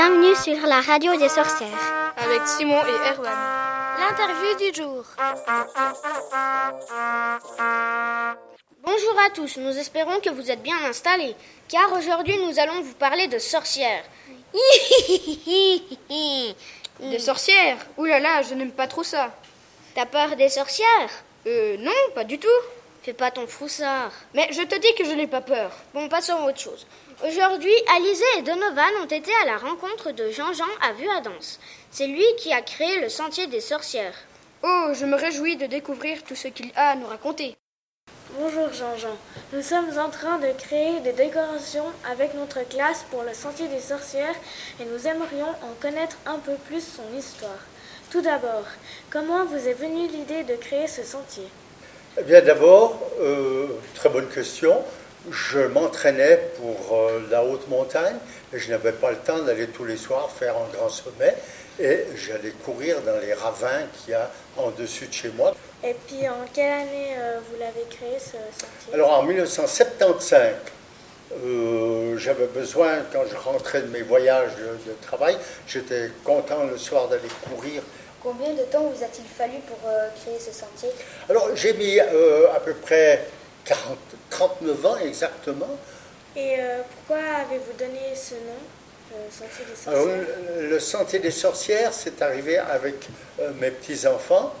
[0.00, 2.14] Bienvenue sur la radio des sorcières.
[2.16, 3.34] Avec Simon et Erwan.
[3.98, 5.04] L'interview du jour.
[8.80, 11.34] Bonjour à tous, nous espérons que vous êtes bien installés,
[11.66, 14.04] car aujourd'hui nous allons vous parler de sorcières.
[17.00, 17.78] Des sorcières?
[17.96, 19.34] Ouh là là, je n'aime pas trop ça.
[19.96, 21.10] T'as peur des sorcières?
[21.48, 22.46] Euh, non, pas du tout.
[23.08, 24.12] Fais pas ton froussard.
[24.34, 25.72] Mais je te dis que je n'ai pas peur.
[25.94, 26.86] Bon, passons à autre chose.
[27.26, 31.58] Aujourd'hui, Alizé et Donovan ont été à la rencontre de Jean-Jean à Vuadance.
[31.90, 34.12] C'est lui qui a créé le Sentier des Sorcières.
[34.62, 37.56] Oh, je me réjouis de découvrir tout ce qu'il a à nous raconter.
[38.38, 39.16] Bonjour Jean-Jean.
[39.54, 43.80] Nous sommes en train de créer des décorations avec notre classe pour le Sentier des
[43.80, 44.36] Sorcières
[44.82, 47.64] et nous aimerions en connaître un peu plus son histoire.
[48.10, 48.66] Tout d'abord,
[49.08, 51.48] comment vous est venue l'idée de créer ce sentier?
[52.16, 54.82] Eh bien d'abord, euh, très bonne question.
[55.30, 58.16] Je m'entraînais pour euh, la haute montagne
[58.52, 61.34] et je n'avais pas le temps d'aller tous les soirs faire un grand sommet
[61.78, 65.54] et j'allais courir dans les ravins qu'il y a en dessus de chez moi.
[65.84, 68.94] Et puis en quelle année euh, vous l'avez créé ce sentier?
[68.94, 70.54] Alors en 1975,
[71.44, 71.87] euh,
[72.18, 77.08] j'avais besoin, quand je rentrais de mes voyages de, de travail, j'étais content le soir
[77.08, 77.82] d'aller courir.
[78.22, 80.88] Combien de temps vous a-t-il fallu pour euh, créer ce sentier?
[81.30, 83.24] Alors j'ai mis euh, à peu près
[83.64, 83.96] 40,
[84.30, 85.68] 39 ans exactement.
[86.36, 88.60] Et euh, pourquoi avez-vous donné ce nom,
[89.12, 90.26] le Sentier des Alors, Sorcières?
[90.60, 93.08] le, le Sentier des Sorcières, c'est arrivé avec
[93.40, 94.52] euh, mes petits-enfants,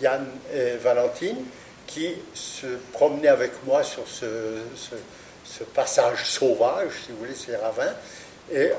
[0.00, 1.44] Yann et Valentine,
[1.86, 4.26] qui se promenaient avec moi sur ce,
[4.76, 4.94] ce-
[5.44, 7.94] ce passage sauvage, si vous voulez, ces ravins.
[8.52, 8.70] Et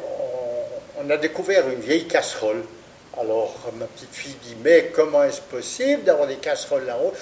[1.00, 2.64] on, a découvert une vieille casserole.
[3.20, 7.14] Alors, ma petite fille dit, mais comment est-ce possible d'avoir des casseroles là-haut?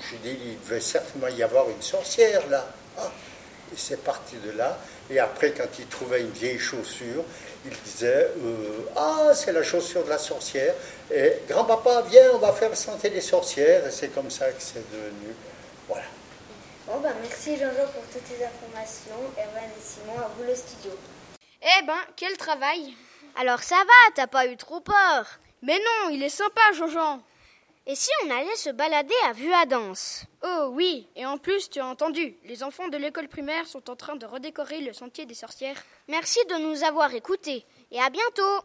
[0.00, 2.66] Je dis, il devait certainement y avoir une sorcière là.
[2.98, 3.10] Ah.
[3.72, 4.78] Et c'est parti de là.
[5.10, 7.24] Et après, quand il trouvait une vieille chaussure,
[7.64, 10.74] il disait euh, Ah, c'est la chaussure de la sorcière.
[11.12, 13.86] Et grand-papa, viens, on va faire sentier des sorcières.
[13.86, 15.34] Et c'est comme ça que c'est devenu.
[15.88, 16.04] Voilà.
[16.86, 19.16] Bon, bah merci Jean-Jean pour toutes ces informations.
[19.36, 20.92] Erwan et Simon, à vous le studio.
[21.60, 22.94] Eh ben, quel travail?
[23.34, 25.26] Alors ça va, t'as pas eu trop peur.
[25.62, 27.22] Mais non, il est sympa, Jean-Jean.
[27.88, 31.86] Et si on allait se balader à Vuadance Oh oui, et en plus, tu as
[31.86, 35.82] entendu, les enfants de l'école primaire sont en train de redécorer le sentier des sorcières.
[36.06, 38.60] Merci de nous avoir écoutés et à bientôt